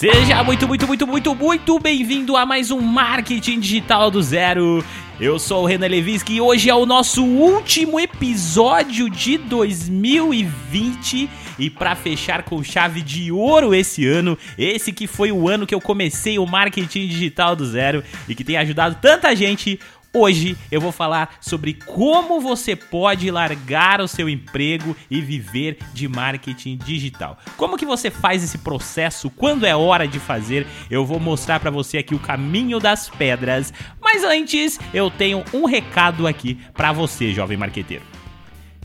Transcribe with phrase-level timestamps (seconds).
[0.00, 4.82] Seja muito, muito, muito, muito, muito bem-vindo a mais um Marketing Digital do Zero.
[5.20, 11.28] Eu sou o Renan Levinsky e hoje é o nosso último episódio de 2020
[11.58, 15.74] e para fechar com chave de ouro esse ano, esse que foi o ano que
[15.74, 19.78] eu comecei o marketing digital do zero e que tem ajudado tanta gente,
[20.12, 26.08] Hoje eu vou falar sobre como você pode largar o seu emprego e viver de
[26.08, 27.38] marketing digital.
[27.56, 29.30] Como que você faz esse processo?
[29.30, 30.66] Quando é hora de fazer?
[30.90, 33.72] Eu vou mostrar para você aqui o caminho das pedras.
[34.02, 38.19] Mas antes, eu tenho um recado aqui para você, jovem marqueteiro.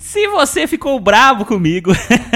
[0.06, 1.92] Se você ficou bravo comigo,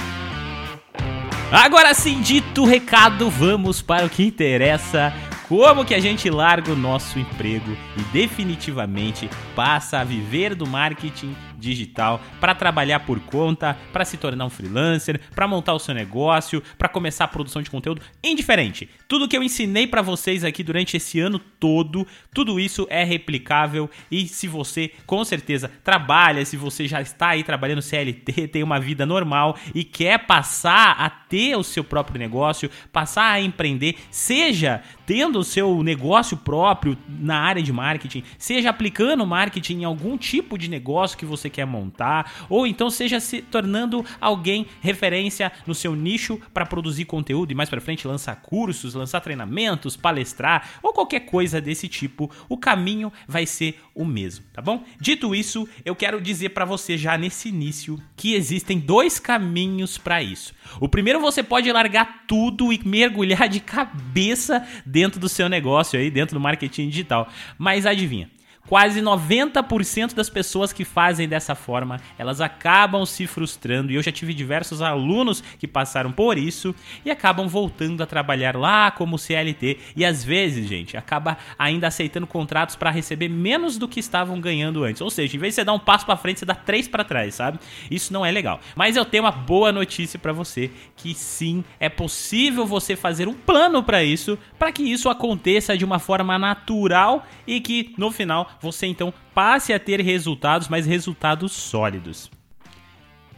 [1.51, 5.11] Agora sim, dito o recado, vamos para o que interessa.
[5.49, 11.35] Como que a gente larga o nosso emprego e definitivamente passa a viver do marketing
[11.59, 16.63] digital, para trabalhar por conta, para se tornar um freelancer, para montar o seu negócio,
[16.79, 18.89] para começar a produção de conteúdo, indiferente.
[19.07, 23.91] Tudo que eu ensinei para vocês aqui durante esse ano todo, tudo isso é replicável
[24.11, 28.79] e se você com certeza trabalha, se você já está aí trabalhando CLT, tem uma
[28.79, 34.83] vida normal e quer passar a ter o seu próprio negócio, passar a empreender, seja
[35.09, 40.59] tendo o seu negócio próprio na área de marketing, seja aplicando marketing em algum tipo
[40.59, 45.97] de negócio que você quer montar, ou então seja se tornando alguém referência no seu
[45.97, 51.21] nicho para produzir conteúdo e mais para frente lançar cursos, lançar treinamentos, palestrar ou qualquer
[51.21, 54.85] coisa desse tipo, o caminho vai ser o mesmo, tá bom?
[55.01, 60.23] Dito isso, eu quero dizer para você já nesse início que existem dois caminhos para
[60.23, 60.53] isso.
[60.79, 66.11] O primeiro você pode largar tudo e mergulhar de cabeça dentro do seu negócio aí,
[66.11, 67.29] dentro do marketing digital.
[67.57, 68.29] Mas adivinha?
[68.69, 73.91] Quase 90% das pessoas que fazem dessa forma, elas acabam se frustrando.
[73.91, 78.55] E eu já tive diversos alunos que passaram por isso e acabam voltando a trabalhar
[78.55, 79.79] lá como CLT.
[79.97, 84.85] E às vezes, gente, acaba ainda aceitando contratos para receber menos do que estavam ganhando
[84.85, 85.01] antes.
[85.01, 87.05] Ou seja, em vez de você dar um passo para frente, você dá três para
[87.05, 87.59] trás, sabe?
[87.91, 88.61] Isso não é legal.
[88.77, 93.35] Mas eu tenho uma boa notícia para você, que sim, é possível você fazer um
[93.35, 98.58] plano para isso, para que isso aconteça de uma forma natural e que no final
[98.61, 102.31] você então passe a ter resultados, mas resultados sólidos.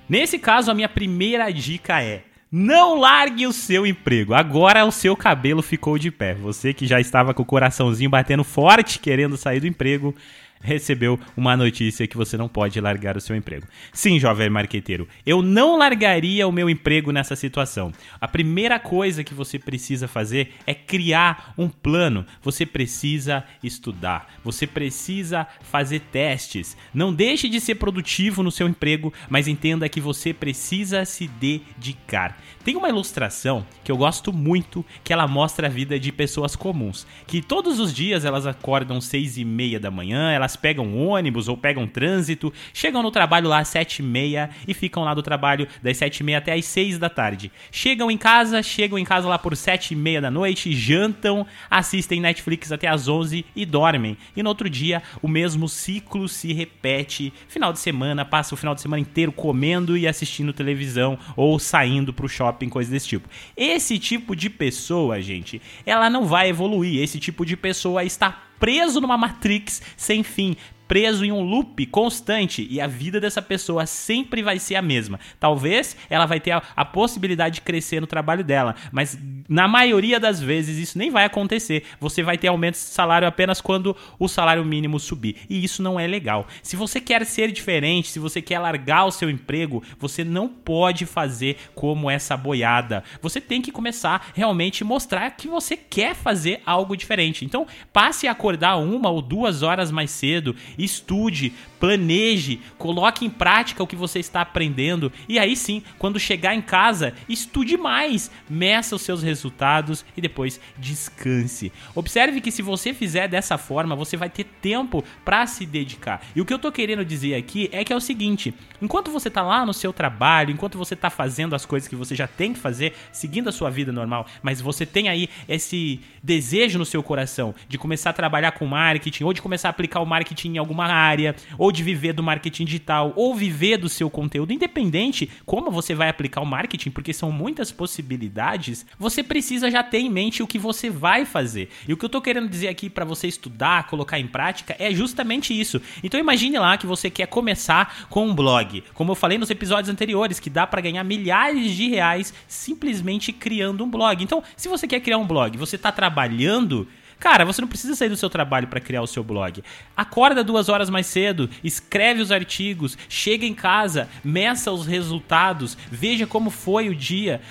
[0.08, 4.34] Nesse caso, a minha primeira dica é: não largue o seu emprego.
[4.34, 6.34] Agora o seu cabelo ficou de pé.
[6.34, 10.14] Você que já estava com o coraçãozinho batendo forte querendo sair do emprego,
[10.60, 13.66] recebeu uma notícia que você não pode largar o seu emprego.
[13.92, 17.92] Sim, jovem marqueteiro, eu não largaria o meu emprego nessa situação.
[18.20, 22.26] A primeira coisa que você precisa fazer é criar um plano.
[22.42, 26.76] Você precisa estudar, você precisa fazer testes.
[26.92, 32.38] Não deixe de ser produtivo no seu emprego, mas entenda que você precisa se dedicar.
[32.62, 37.06] Tem uma ilustração que eu gosto muito, que ela mostra a vida de pessoas comuns,
[37.26, 41.56] que todos os dias elas acordam seis e meia da manhã, elas pegam ônibus ou
[41.56, 45.66] pegam trânsito, chegam no trabalho lá às sete e meia e ficam lá do trabalho
[45.82, 47.50] das sete e meia até às seis da tarde.
[47.70, 52.20] Chegam em casa, chegam em casa lá por sete e meia da noite, jantam, assistem
[52.20, 54.16] Netflix até às onze e dormem.
[54.36, 57.32] E no outro dia o mesmo ciclo se repete.
[57.48, 62.12] Final de semana, passa o final de semana inteiro comendo e assistindo televisão ou saindo
[62.12, 63.28] pro shopping coisas desse tipo.
[63.56, 67.02] Esse tipo de pessoa, gente, ela não vai evoluir.
[67.02, 70.56] Esse tipo de pessoa está preso numa Matrix sem fim
[70.90, 75.20] preso em um loop constante e a vida dessa pessoa sempre vai ser a mesma.
[75.38, 79.16] Talvez ela vai ter a, a possibilidade de crescer no trabalho dela, mas
[79.50, 81.82] na maioria das vezes isso nem vai acontecer.
[81.98, 85.38] Você vai ter aumento de salário apenas quando o salário mínimo subir.
[85.50, 86.46] E isso não é legal.
[86.62, 91.04] Se você quer ser diferente, se você quer largar o seu emprego, você não pode
[91.04, 93.02] fazer como essa boiada.
[93.20, 97.44] Você tem que começar realmente mostrar que você quer fazer algo diferente.
[97.44, 103.82] Então, passe a acordar uma ou duas horas mais cedo, estude, planeje, coloque em prática
[103.82, 108.94] o que você está aprendendo e aí sim, quando chegar em casa, estude mais, meça
[108.94, 111.72] os seus resultados e depois descanse.
[111.94, 116.22] Observe que se você fizer dessa forma, você vai ter tempo para se dedicar.
[116.36, 119.30] E o que eu tô querendo dizer aqui é que é o seguinte: enquanto você
[119.30, 122.52] tá lá no seu trabalho, enquanto você tá fazendo as coisas que você já tem
[122.52, 127.02] que fazer, seguindo a sua vida normal, mas você tem aí esse desejo no seu
[127.02, 130.58] coração de começar a trabalhar com marketing ou de começar a aplicar o marketing em
[130.58, 135.30] alguma área, ou ou de viver do marketing digital, ou viver do seu conteúdo, independente
[135.46, 140.10] como você vai aplicar o marketing, porque são muitas possibilidades, você precisa já ter em
[140.10, 141.70] mente o que você vai fazer.
[141.86, 144.92] E o que eu tô querendo dizer aqui para você estudar, colocar em prática, é
[144.92, 145.80] justamente isso.
[146.02, 148.82] Então imagine lá que você quer começar com um blog.
[148.92, 153.84] Como eu falei nos episódios anteriores, que dá para ganhar milhares de reais simplesmente criando
[153.84, 154.22] um blog.
[154.24, 156.88] Então, se você quer criar um blog, você tá trabalhando
[157.20, 159.62] Cara, você não precisa sair do seu trabalho para criar o seu blog.
[159.94, 166.26] Acorda duas horas mais cedo, escreve os artigos, chega em casa, meça os resultados, veja
[166.26, 167.42] como foi o dia,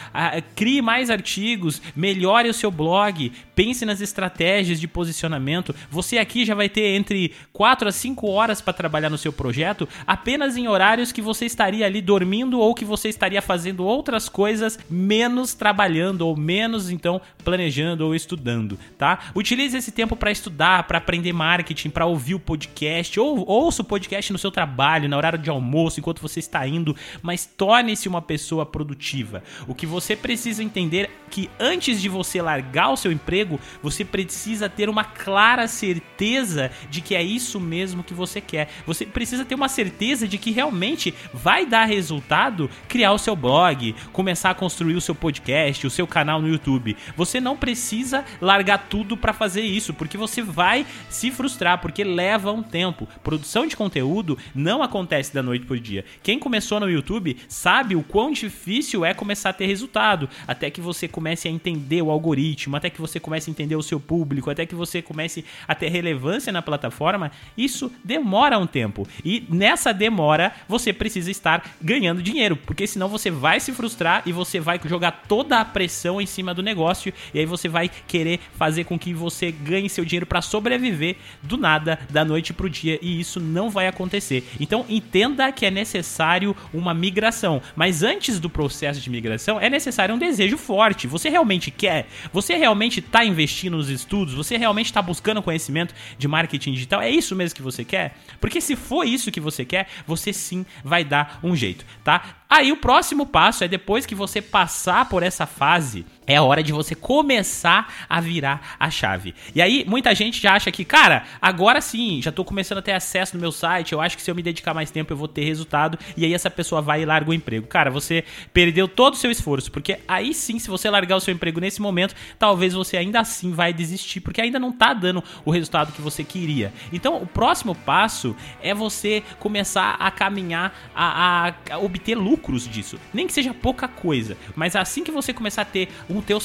[0.55, 5.75] crie mais artigos, melhore o seu blog, pense nas estratégias de posicionamento.
[5.91, 9.87] Você aqui já vai ter entre 4 a 5 horas para trabalhar no seu projeto,
[10.07, 14.79] apenas em horários que você estaria ali dormindo ou que você estaria fazendo outras coisas,
[14.89, 19.19] menos trabalhando ou menos então planejando ou estudando, tá?
[19.35, 23.81] Utilize Utilize esse tempo para estudar, para aprender marketing, para ouvir o podcast, ou ouça
[23.81, 28.07] o podcast no seu trabalho, na hora de almoço, enquanto você está indo, mas torne-se
[28.07, 29.43] uma pessoa produtiva.
[29.67, 34.05] O que você precisa entender é que antes de você largar o seu emprego, você
[34.05, 38.69] precisa ter uma clara certeza de que é isso mesmo que você quer.
[38.87, 43.93] Você precisa ter uma certeza de que realmente vai dar resultado criar o seu blog,
[44.13, 46.95] começar a construir o seu podcast, o seu canal no YouTube.
[47.17, 52.03] Você não precisa largar tudo para fazer fazer isso, porque você vai se frustrar, porque
[52.03, 53.07] leva um tempo.
[53.23, 56.05] Produção de conteúdo não acontece da noite pro dia.
[56.21, 60.79] Quem começou no YouTube sabe o quão difícil é começar a ter resultado, até que
[60.79, 64.51] você comece a entender o algoritmo, até que você comece a entender o seu público,
[64.51, 67.31] até que você comece a ter relevância na plataforma.
[67.57, 69.07] Isso demora um tempo.
[69.25, 74.31] E nessa demora, você precisa estar ganhando dinheiro, porque senão você vai se frustrar e
[74.31, 78.39] você vai jogar toda a pressão em cima do negócio e aí você vai querer
[78.53, 82.69] fazer com que você você ganhe seu dinheiro para sobreviver do nada, da noite pro
[82.69, 84.47] dia, e isso não vai acontecer.
[84.59, 90.13] Então entenda que é necessário uma migração, mas antes do processo de migração é necessário
[90.13, 91.07] um desejo forte.
[91.07, 92.07] Você realmente quer?
[92.33, 94.33] Você realmente está investindo nos estudos?
[94.33, 97.01] Você realmente está buscando conhecimento de marketing digital?
[97.01, 98.17] É isso mesmo que você quer?
[98.41, 102.38] Porque se for isso que você quer, você sim vai dar um jeito, tá?
[102.51, 106.63] Aí o próximo passo é depois que você passar por essa fase, é a hora
[106.63, 109.35] de você começar a virar a chave.
[109.53, 112.93] E aí muita gente já acha que, cara, agora sim, já tô começando a ter
[112.93, 115.27] acesso no meu site, eu acho que se eu me dedicar mais tempo eu vou
[115.27, 117.67] ter resultado, e aí essa pessoa vai e larga o emprego.
[117.67, 121.31] Cara, você perdeu todo o seu esforço, porque aí sim, se você largar o seu
[121.31, 125.51] emprego nesse momento, talvez você ainda assim vai desistir, porque ainda não tá dando o
[125.51, 126.73] resultado que você queria.
[126.91, 132.67] Então, o próximo passo é você começar a caminhar a, a, a obter lucro lucros
[132.67, 132.97] disso.
[133.13, 136.39] Nem que seja pouca coisa, mas assim que você começar a ter um teu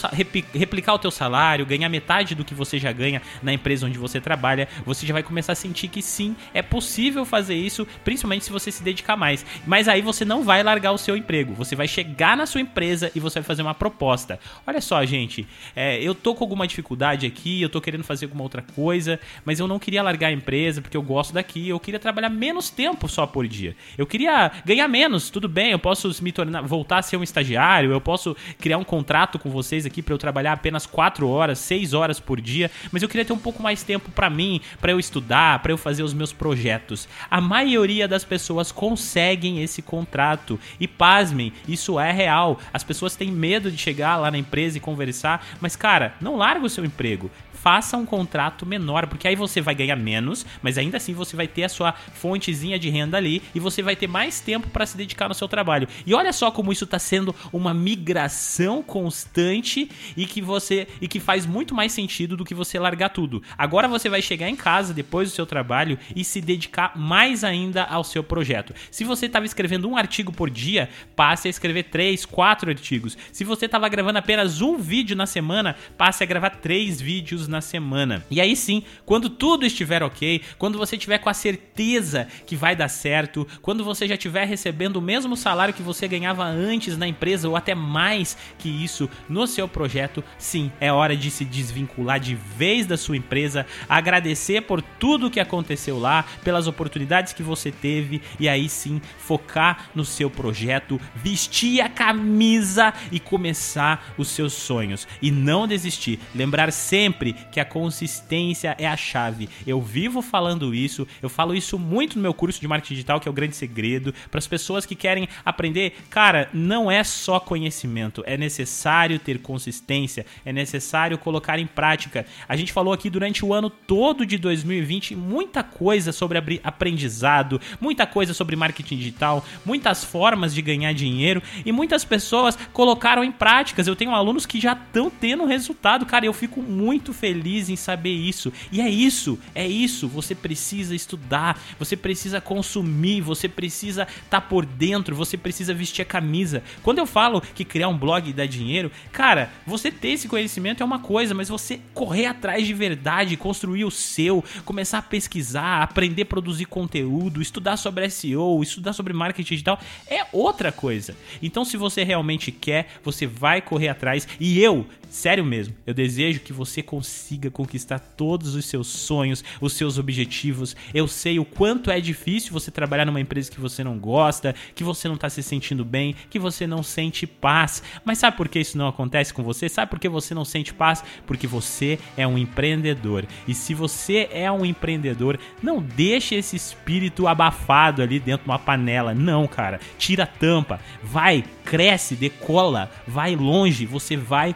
[0.53, 4.21] replicar o teu salário, ganhar metade do que você já ganha na empresa onde você
[4.21, 8.51] trabalha, você já vai começar a sentir que sim, é possível fazer isso, principalmente se
[8.51, 9.47] você se dedicar mais.
[9.67, 13.11] Mas aí você não vai largar o seu emprego, você vai chegar na sua empresa
[13.15, 14.41] e você vai fazer uma proposta.
[14.67, 15.47] Olha só, gente,
[15.77, 19.61] é, eu tô com alguma dificuldade aqui, eu tô querendo fazer alguma outra coisa, mas
[19.61, 23.09] eu não queria largar a empresa porque eu gosto daqui, eu queria trabalhar menos tempo
[23.09, 23.77] só por dia.
[23.97, 27.93] Eu queria ganhar menos, tudo bem, eu posso me tornar, voltar a ser um estagiário,
[27.93, 31.93] eu posso criar um contrato com vocês aqui para eu trabalhar apenas 4 horas, 6
[31.93, 34.99] horas por dia, mas eu queria ter um pouco mais tempo para mim, para eu
[34.99, 37.07] estudar, para eu fazer os meus projetos.
[37.31, 42.59] A maioria das pessoas conseguem esse contrato e pasmem, isso é real.
[42.73, 46.65] As pessoas têm medo de chegar lá na empresa e conversar, mas cara, não larga
[46.65, 47.31] o seu emprego
[47.65, 51.49] faça um contrato menor, porque aí você vai ganhar menos, mas ainda assim você vai
[51.49, 54.99] ter a sua fontezinha de renda ali e você vai ter mais tempo para se
[54.99, 55.74] dedicar no seu trabalho.
[55.75, 55.89] Trabalho.
[56.07, 61.19] E olha só como isso está sendo uma migração constante e que você e que
[61.21, 63.43] faz muito mais sentido do que você largar tudo.
[63.59, 67.85] Agora você vai chegar em casa depois do seu trabalho e se dedicar mais ainda
[67.85, 68.75] ao seu projeto.
[68.91, 73.17] Se você estava escrevendo um artigo por dia, passe a escrever três, quatro artigos.
[73.33, 77.61] Se você estava gravando apenas um vídeo na semana, passe a gravar três vídeos na
[77.61, 78.25] semana.
[78.31, 82.77] E aí sim, quando tudo estiver ok, quando você tiver com a certeza que vai
[82.77, 87.07] dar certo, quando você já estiver recebendo o mesmo salário que você ganhava antes na
[87.07, 92.19] empresa ou até mais que isso no seu projeto, sim, é hora de se desvincular
[92.21, 97.71] de vez da sua empresa, agradecer por tudo que aconteceu lá, pelas oportunidades que você
[97.71, 104.53] teve e aí sim focar no seu projeto, vestir a camisa e começar os seus
[104.53, 106.19] sonhos e não desistir.
[106.35, 109.49] Lembrar sempre que a consistência é a chave.
[109.67, 113.29] Eu vivo falando isso, eu falo isso muito no meu curso de marketing digital, que
[113.29, 115.97] é o grande segredo, para as pessoas que querem aprender.
[116.11, 122.27] Cara, não é só conhecimento, é necessário ter consistência, é necessário colocar em prática.
[122.49, 128.07] A gente falou aqui durante o ano todo de 2020 muita coisa sobre aprendizado, muita
[128.07, 133.87] coisa sobre marketing digital, muitas formas de ganhar dinheiro e muitas pessoas colocaram em práticas.
[133.87, 138.13] Eu tenho alunos que já estão tendo resultado, cara, eu fico muito feliz em saber
[138.13, 138.53] isso.
[138.73, 140.09] E é isso, é isso.
[140.09, 146.03] Você precisa estudar, você precisa consumir, você precisa estar tá por dentro, você precisa vestir
[146.03, 146.63] a camisa.
[146.83, 150.87] Quando eu falo que criar um blog dá dinheiro, cara, você ter esse conhecimento é
[150.87, 156.23] uma coisa, mas você correr atrás de verdade, construir o seu, começar a pesquisar, aprender
[156.23, 161.17] a produzir conteúdo, estudar sobre SEO, estudar sobre marketing digital é outra coisa.
[161.43, 166.41] Então, se você realmente quer, você vai correr atrás e eu Sério mesmo, eu desejo
[166.41, 170.75] que você consiga conquistar todos os seus sonhos, os seus objetivos.
[170.93, 174.83] Eu sei o quanto é difícil você trabalhar numa empresa que você não gosta, que
[174.83, 177.81] você não está se sentindo bem, que você não sente paz.
[178.05, 179.69] Mas sabe por que isso não acontece com você?
[179.69, 181.05] Sabe por que você não sente paz?
[181.25, 183.25] Porque você é um empreendedor.
[183.47, 188.59] E se você é um empreendedor, não deixe esse espírito abafado ali dentro de uma
[188.59, 189.15] panela.
[189.15, 189.79] Não, cara.
[189.97, 190.81] Tira a tampa.
[191.05, 194.53] Vai, cresce, decola, vai longe, você vai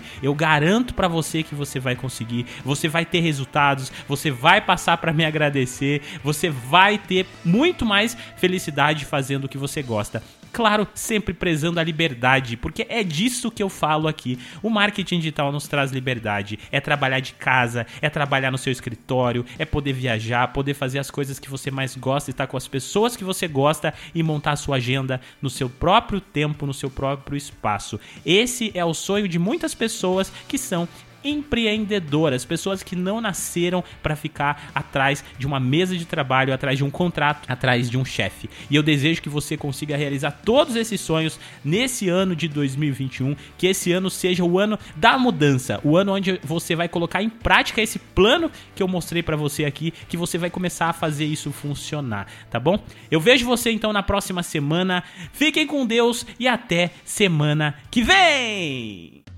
[0.00, 0.04] conseguir.
[0.22, 4.96] Eu garanto para você que você vai conseguir, você vai ter resultados, você vai passar
[4.98, 10.22] para me agradecer, você vai ter muito mais felicidade fazendo o que você gosta.
[10.52, 14.38] Claro, sempre prezando a liberdade, porque é disso que eu falo aqui.
[14.62, 16.58] O marketing digital nos traz liberdade.
[16.72, 21.10] É trabalhar de casa, é trabalhar no seu escritório, é poder viajar, poder fazer as
[21.10, 24.56] coisas que você mais gosta, estar com as pessoas que você gosta e montar a
[24.56, 28.00] sua agenda no seu próprio tempo, no seu próprio espaço.
[28.26, 30.88] Esse é o sonho de muitas pessoas que são
[31.24, 36.84] empreendedoras, pessoas que não nasceram para ficar atrás de uma mesa de trabalho, atrás de
[36.84, 38.48] um contrato, atrás de um chefe.
[38.70, 43.66] E eu desejo que você consiga realizar todos esses sonhos nesse ano de 2021, que
[43.66, 47.80] esse ano seja o ano da mudança, o ano onde você vai colocar em prática
[47.80, 51.52] esse plano que eu mostrei para você aqui, que você vai começar a fazer isso
[51.52, 52.82] funcionar, tá bom?
[53.10, 55.02] Eu vejo você então na próxima semana.
[55.32, 59.29] Fiquem com Deus e até semana que vem.